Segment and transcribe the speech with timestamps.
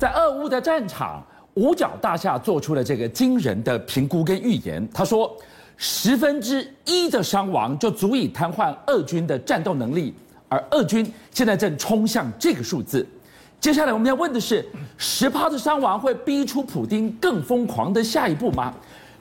[0.00, 1.22] 在俄乌的战场，
[1.52, 4.88] 五角大厦做出了这个惊人的评估跟预言。
[4.94, 5.36] 他说，
[5.76, 10.14] 十分之一的伤亡就足以瘫痪俄军的战斗能力，
[10.48, 13.06] 而俄军现在正冲向这个数字。
[13.60, 14.64] 接下来我们要问的是，
[14.96, 18.72] 十趴的伤亡会逼出普京更疯狂的下一步吗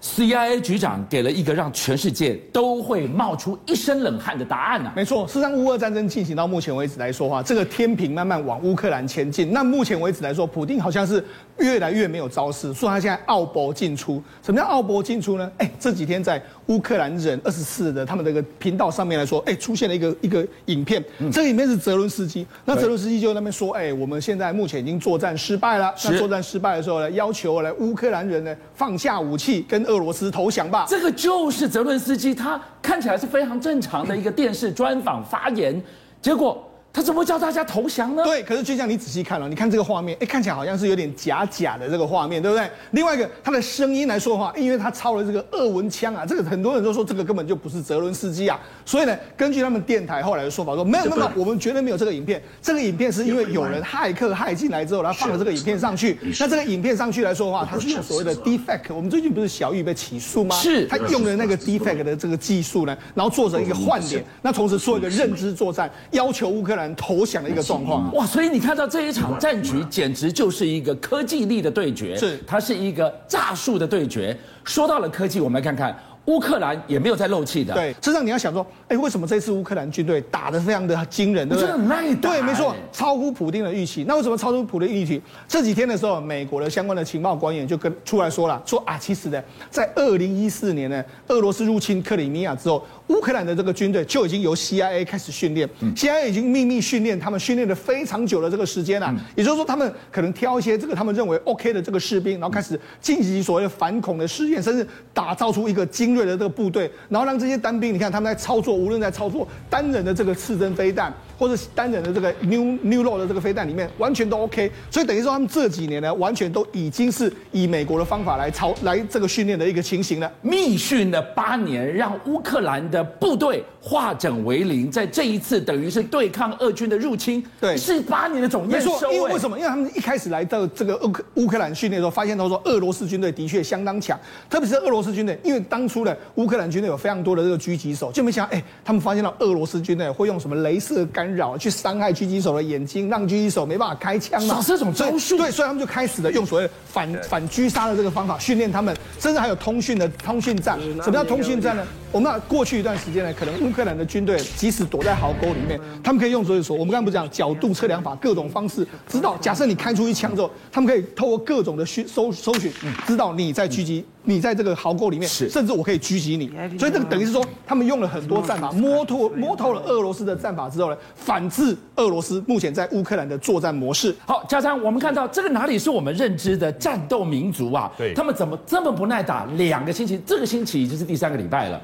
[0.01, 4.93] ？CIA 局长给了一个让全世界都会冒出一身冷汗的答案呢、啊。
[4.95, 9.51] 没错，事实上，乌俄战争进行到目前为止来说话，这个天平慢慢往乌克兰前进。
[9.51, 11.23] 那目前为止来说，普丁好像是
[11.57, 14.21] 越来越没有招式，说他现在奥博进出。
[14.41, 15.51] 什么叫奥博进出呢？
[15.57, 21.03] 哎，这几天在乌克兰人二十四的他们这个频道上面来说，哎，出现了一个一个影片。
[21.31, 25.93] 这个影片是泽伦斯基，那泽伦斯基就在那边说，哎，我们现在目前已经作战失败了。
[26.05, 35.81] 那作战失败的时候呢，要求来乌克兰人呢放下武器，跟俄罗斯投降吧，这个就是泽伦斯基，他看起来是非常正常的一个电视专访发言，
[36.21, 36.63] 结果。
[36.99, 38.25] 他怎么叫大家投降呢？
[38.25, 42.69] 对，可是就像你仔细看了，你看这个画面，哎，看起来好像是有点假假的这个画面，对不对？
[42.91, 56.19] 另外一个，他的声音来说的话，因为他抄了这个俄文腔啊，这个很多人都说这个根本就不是泽伦斯基啊，所以呢，根据他们电台后来的说法说，没有没有没有，我们绝对没有这个影片，这个影片是因为有人骇客骇进来之后，他放了这个影片上去。
[56.37, 60.53] 那这个影片上去来说的话，他是用所谓的 defect，我们最近不是小玉被起诉吗？
[60.57, 67.63] 是，他用的那个 defect 的这个技术呢，然后做成一个换脸，那同时做一个认知作战，要求乌克兰投降的一个。
[67.69, 74.35] 状况哇，所以你看到这一场战局，简直就是一个科技力的对决，是它是一个诈术的对决。
[74.63, 75.95] 说到了科技，我们来看看。
[76.25, 77.73] 乌克兰也没有在漏气的。
[77.73, 81.71] 对，实际上你要想说，哎，为什么这次乌克兰军队打得非常的惊人，对不对？
[81.71, 82.29] 真的耐打。
[82.29, 84.05] 对，没错，超乎普丁的预期。
[84.07, 85.19] 那为什么超出普丁的预期？
[85.47, 99.07] 这几天的时候，美国的相关的情报官员就跟出来说了，说啊，其实呢，在二零一四年呢，俄罗斯入侵克里米亚之后，乌克兰的这个军队就已经由 CIA 开始训练，CIA 已经秘密训练他们，训练了非常久的这个时间了。
[99.09, 114.71] 嗯、也就是说，他们可能挑一些这个他们认为 OK 的这个士兵，然后开始进行所谓的反恐的试验，甚至打造出一个精锐的这个部队，然后让这些单兵，你看他们在操作，无论在操作单人的这个刺针飞弹，或者单人的这个 New New Road 的这个飞弹里面，完全都 OK。
[114.91, 120.31] 所以等于说他们这几年呢，完全都已经是以美国的方法来操来这个训练的一个情形了。
[120.41, 128.91] 密训了八年，让乌克兰的部队化整为零，在这一次等于是对抗俄军的入侵，对，是八年的总验收。
[128.91, 129.57] 没错，因为为什么？
[129.57, 144.61] 因为他们一开始来到这个乌克乌克兰训练的时候，发现他说俄罗斯军队的确相当强，特别是俄罗斯军队，因为当初的乌克兰军队有非常多的这个狙击手，就没想到，哎，他们发现到俄罗斯军队会用什么镭射干扰去伤害狙击手的眼睛，让狙击手没办法开枪嘛。
[144.65, 150.79] 这种招数，对，所以他们就开始了用所谓反反狙杀的这个方法训练他们，甚至还有通讯的通讯战。
[151.01, 151.83] 什么叫通讯战呢？
[152.11, 162.71] 我们过去一段时间呢，可能乌克兰的军队即使躲在壕沟里面，他们可以用所以说，我们刚刚不是讲角度测量法，各种方式知道，假设你开出一枪之后，他们可以透过各种的搜搜搜寻，
[163.05, 164.03] 知道你在狙击。
[164.23, 174.13] 你在这个壕沟里面，是甚至我可以狙击你，所以这个等于是说，他们用了很多战法，摸透摸透了俄罗斯的战法之后呢，反制俄罗斯目前在乌克兰的作战模式。
[174.27, 177.91] 好，加上，我们看到这个哪里是我们认知的战斗民族啊？
[177.97, 179.45] 对，他们怎么这么不耐打？
[179.57, 181.81] 两个星期，这个星期已经是第三个礼拜了，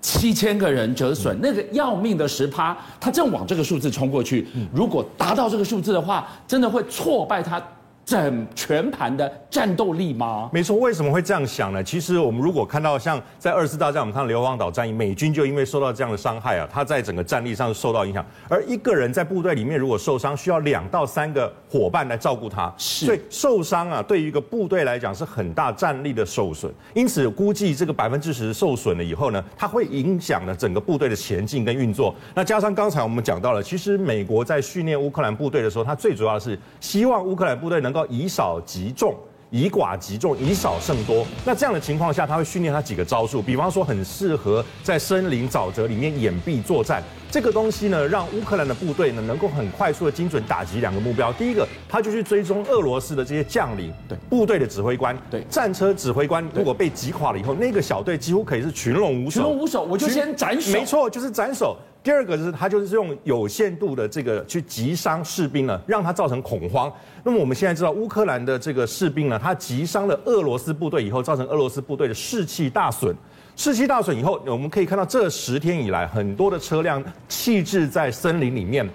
[0.00, 4.46] 七千个人折损，那个要命的十趴，他正往这个数字冲过去。
[4.72, 7.62] 如果达到这个数字的话，真的会挫败他。
[8.08, 10.48] 整全盘的战斗力吗？
[10.50, 11.84] 没错，为什么会这样想呢？
[11.84, 18.24] 其实我们如果看到像在二次大战，我们看到硫磺岛战役，美军就因为受到这样的伤害啊，他在整个战力上受到影响。
[18.48, 26.72] 而一个人在部队里面如果受伤，需要两到三个伙伴来照顾他，是所以受伤啊，对于一个部队来讲是很大战力的受损。
[26.94, 32.14] 因此估计这个百分之十受损了以后呢，它会影响了整个部队的前进跟运作。
[32.34, 37.97] 那加上刚才我们讲到了，其实美国在训练乌克兰部队的时候，它最主要是希望乌克兰部队能够。
[38.06, 39.14] 以少击众，
[39.50, 41.26] 以寡击众，以少胜多。
[41.44, 47.02] 那这样的情况下，他会训练他几个招数，比方说很适合在森林沼泽里面掩蔽作战。
[47.30, 51.30] 这个东西呢，让乌克兰的部队呢能够很快速的精准打击两个目标。
[51.34, 59.40] 第一个，他就去追踪俄罗斯的这些将领，对部队的指挥官，对战车指挥官，如果被击垮了以后，那个小队几乎可以是群龙无首。
[59.40, 60.72] 群龙无首，我就先斩首。
[60.72, 61.76] 没错，就是斩首。
[62.02, 66.90] 第二个是，他就是用有限度的这个去击伤士兵呢，让他造成恐慌。
[67.22, 73.14] 那么我们现在知道，乌克兰的这个士兵呢，他击伤了俄罗斯部队以后，造成俄罗斯部队的士气大损。
[73.56, 78.88] 士气大损以后，我们可以看到这十天以来，很多的车辆弃置在森林里面，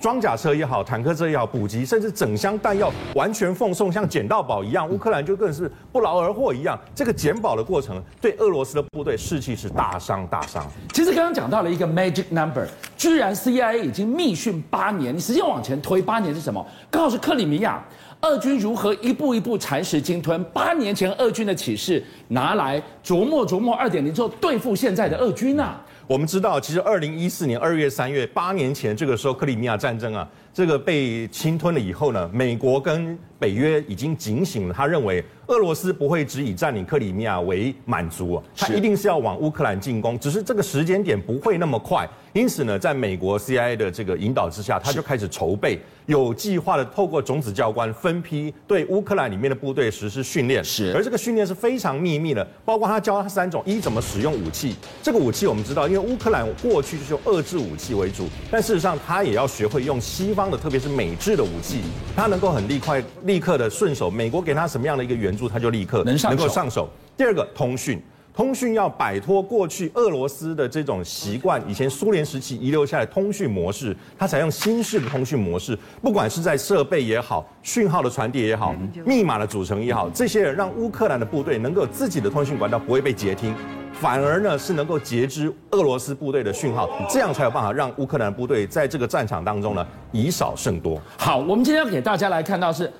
[0.00, 4.88] 装甲车也好，坦克车也好，补给甚至整箱弹药完全奉送，像捡到宝一样。
[4.88, 6.78] 乌克兰就更是不劳而获一样。
[6.94, 10.66] 这个捡宝的过程，对俄罗斯的部队士气是大伤大伤。
[10.94, 12.66] 其实刚刚讲到了一个 magic number，
[12.96, 16.66] 居然 CIA 已经密训八年，你时间往前推八年是什么？
[16.90, 17.84] 刚好是克里米亚。
[18.22, 20.44] 俄军如何一步一步蚕食鲸吞？
[20.52, 25.80] 八年前俄军的启示拿来琢磨琢磨二点零之后对付现在的俄军啊！
[26.10, 42.06] 我们知道，其实二零一四年二月、三月，八年前这个时候，克里米亚战争啊，这个被侵吞了以后呢，美国跟北约已经警醒了，他认为俄罗斯不会只以占领克里米亚为满足，他一定是要往乌克兰进攻，只是这个时间点不会那么快。
[42.32, 50.62] 因此呢，在美国 CIA 的这个引导之下，他就开始筹备，有计划的透过种子教官分批对乌克兰里面的部队实施训练。
[50.62, 54.76] 是，而这个训练是非常秘密的，包括他教他三种：一，怎么使用武器。
[55.02, 61.80] 这个武器我们知道，因为乌克兰过去就是用遏制武器为主，但事实上他也要学会用西方的，特别是美制的武器，
[62.14, 64.10] 他能够很立快、立刻的顺手。
[64.10, 66.88] 美国给他什么样的一个援助，他就立刻能能够上手。
[67.16, 68.02] 第二个，通讯，
[68.34, 78.74] 通讯要摆脱过去俄罗斯的这种习惯，以前苏联时期遗留下来通讯模式，它采用新式的通讯模式，不管是在设备也好，讯号的传递也好，
[79.06, 83.54] 密码的组成也好，这些人让乌克兰的部队能够有自己的通讯管道不会被截听。
[83.92, 90.98] 反而呢是能够截肢俄罗斯部队的讯号，这样才有办法让乌克兰部队在这个战场当中呢以少胜多。
[91.18, 92.90] 好，我们今天要给大家来看到是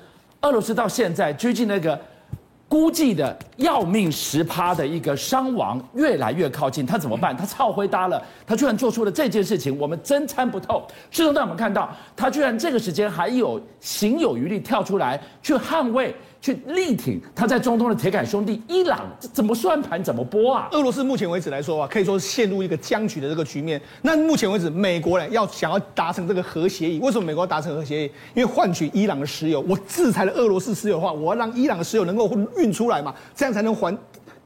[0.41, 1.99] 俄罗斯到现在究竟那个
[2.67, 7.35] 估计的要命十趴的一个伤亡越来越靠近，他怎么办？
[7.35, 10.85] 他超灰搭了，他居然做出了这件事情，我们真参不透。
[11.09, 16.13] 事实上，我们看到他居然这个时间还有行有余力跳出来去捍卫。
[16.41, 20.67] 去力挺他在中东的铁杆兄弟伊朗，这怎么算盘怎么拨啊？
[20.71, 23.79] 俄罗斯目前为止来说啊，可以说是陷入一个僵局的这个局面。
[24.01, 28.11] 那目前为止，美国呢要想要达成这个核协议，为什么美国要达成核协议？
[28.33, 33.97] 因为换取伊朗的石油，我制裁了俄罗斯石油的话，我要让伊朗的石油能够运出来嘛，这样才能还。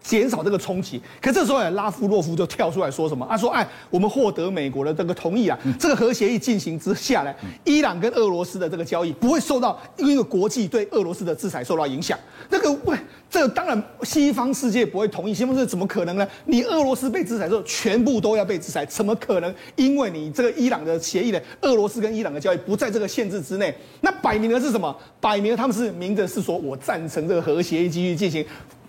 [0.05, 3.25] 减少这个冲击，可这时候拉夫洛夫就跳出来说什么？
[3.27, 12.15] 他说：“哎，我们获得美国的这个同意啊，这个核协议进行之下来，伊朗跟俄罗斯的这个交易不会受到因为国际对俄罗斯的制裁受到影响。
[12.51, 12.95] 那个喂，
[13.35, 16.25] 这个当然西方世界不会同意，西方世界怎么可能呢？
[16.45, 19.53] 你俄罗斯被制裁之后，全部都要被制裁，怎么可能？
[19.75, 23.75] 因为你这个伊朗的协议呢，俄罗斯跟伊朗的交易不在这个限制之内。
[23.99, 24.95] 那摆明了是什么？
[25.19, 28.45] 摆明了他们是明着是说我赞成这个核协议继续进行。”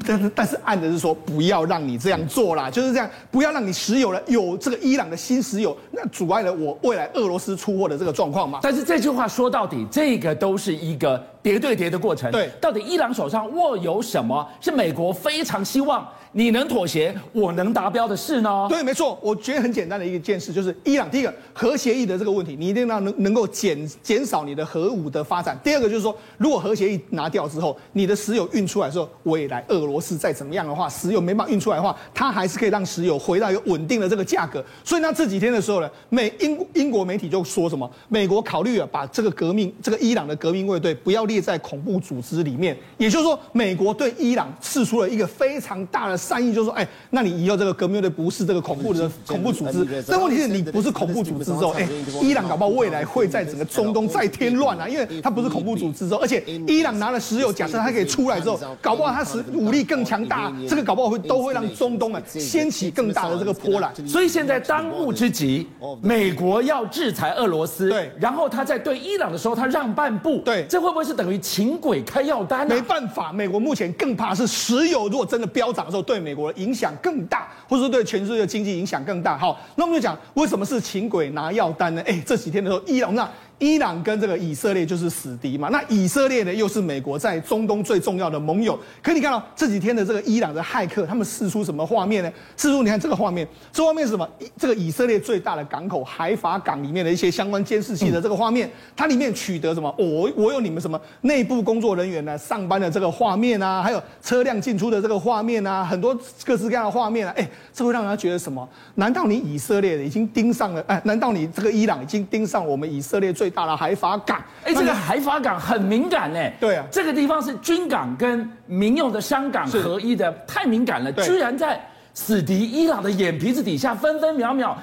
[0.06, 8.60] 但是但是暗的是说不要让你这样做啦，就是这样，不要让你石油了有这个伊朗的新石油，那阻碍了我未来俄罗斯出货的这个状况嘛。
[8.62, 12.28] 但是这句话说到底，这个都是一个谍对叠的过程。
[12.32, 18.66] 对，到底伊朗手上握有什么是美国非常希望你能妥协，我能达标的事呢？
[18.68, 25.56] 对，没错，我觉得很简单的一件事就是伊朗第一个核协议的这个问题，你一定要能能够减减少你的核武的发展。
[25.62, 34.62] 第二个就是说，如果核协议拿掉之后，你的石油运出来的时候，未来俄罗斯再怎么样的话，石油没办法运出来的话，它还是可以让石油回到一个稳定的这个价格。
[34.82, 51.88] 所以那这几天的时候呢，美英英国媒体就说什么，美国考虑啊把这个革命这个伊朗的革命卫队不要列在恐怖组织里面，也就是说，美国对伊朗释出了一个非常大的善意，就是说，哎，那你以后这个革命卫队不是这个恐怖的恐怖组织，但问题是你不是恐怖组织之后，哎，
[52.22, 60.52] 伊朗搞不好未来会在整个中东再添乱啊，因为它不是恐怖组织之后，而且伊朗拿了石油，假设它可以出来之后，搞不好它是武力更强大。
[60.68, 65.66] 这个搞不好会都会让中东啊掀起更大的这个波澜，所以现在当务之急，
[66.00, 72.66] 美国要制裁俄罗斯，对，然后他在对伊朗的时候他让半步，对，这会不会是等于请鬼开药单？
[72.66, 79.36] 没办法，美国目前更怕是石油如果真的飙涨的时候，对美国的影响更大，或者说对全世界经济影响更大。
[79.36, 82.02] 好，那我们就讲为什么是请鬼拿药单呢？
[82.06, 83.28] 哎，这几天的时候，伊朗那。
[83.58, 88.78] 伊朗跟这个以色列就是死敌嘛，那以色列呢又是美国在中东最重要的盟友。
[89.02, 92.30] 可你看到这几天的这个伊朗的骇客，他们试出什么画面呢？
[92.56, 94.28] 试出你看这个画面，这画面是什么？
[94.58, 99.94] 这个以色列最大的港口海法港里面的一些相关监视器的这个画面，它里面取得什么？
[99.96, 108.68] 我我有你们什么内部工作人员呢上班的这个画面啊，还有车辆进出的这个画面啊，很多各式各样的画面啊，哎，这会让人家觉得什么？
[108.96, 110.84] 难道你以色列已经盯上了？
[110.86, 116.38] 哎，难道你这个伊朗已经盯上我们以色列最大的海法港，哎，这个海法港很敏感呢。
[116.60, 121.80] 对啊，这个地方是军港跟民用的香港合一的，太敏感了，居然在
[122.14, 124.76] 死敌伊朗的眼皮子底下分分秒秒。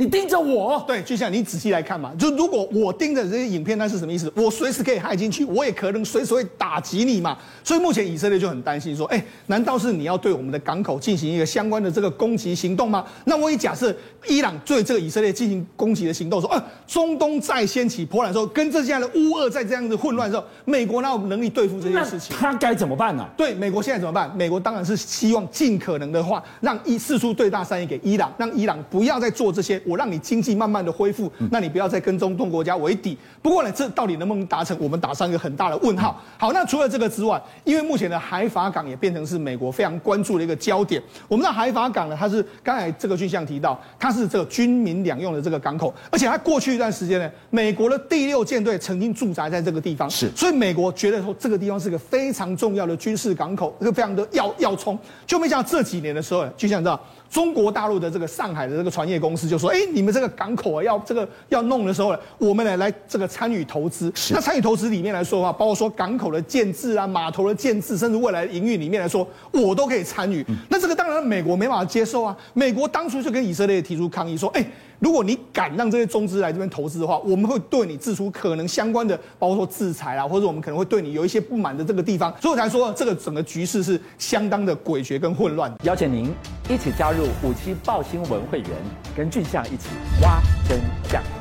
[0.00, 4.32] 你盯着我，对，就像你仔细来看嘛，就如果我盯着这些影片，那是什么意思？
[4.36, 7.36] 我随时可以害进去，我也可能随时会打击你嘛。
[7.64, 13.04] 所以目前以色列就很担心，说，哎，难道是你要对我们的港口进行一个相关的这个攻击行动吗？
[13.24, 13.92] 那我也假设
[14.28, 22.36] 伊朗对这个以色列进行攻击的行动，说，呃，中东再掀起波澜的时候，跟这样的乌俄在这样子混乱的时候，美国哪有能力对付这件事情？
[22.38, 23.28] 他该怎么办呢？
[23.36, 24.32] 对，美国现在怎么办？
[24.36, 33.16] 美国当然是希望尽可能的话，让伊四出对大善意给伊朗，让伊朗不要再做这些我让你经济慢慢的恢复，那你不要再跟中东国家为敌。
[33.40, 36.22] 不过呢，这到底能不能达成，我们打上一个很大的问号。
[36.36, 41.02] 好，那除了这个之外，因为目前的海法港也变成是美国非常关注的一个焦点。
[41.26, 57.00] 我们的海法港呢，它是刚才这个军相提到，它是这个军民两用的这个港口，而且它过去一段时间呢，美国的第六舰队曾经驻扎在这个地方，是，所以美国觉得说这个地方是个非常重要的军事港口，这个非常的要要冲，就没想到这几年的时候，就像知道。
[57.30, 64.12] 中国大陆的这个上海的这个船业公司就说：“哎，你们这个港口啊，要这个要弄的时候呢，我们呢来这个参与投资。
[64.30, 70.44] 那参与投资里面来说的话，包括说港口的建制啊、码头的建制，甚至未来的营运里面来说，我都可以参与。
[70.68, 72.36] 那这个当然美国没办法接受啊。
[72.54, 74.64] 美国当初就跟以色列提出抗议说：，哎。”
[75.00, 85.72] 如果你敢让这些中资来这边投资的话，我们会对你制出可能相关的，包括说制裁啊，或者我们可能会对你有一些不满的这个地方，所以我才说这个整个局势是相当的诡谲跟混乱。
[85.84, 86.28] 邀请您
[86.68, 88.70] 一起加入五七报新闻会员，
[89.16, 89.88] 跟俊相一起
[90.20, 91.37] 挖真相。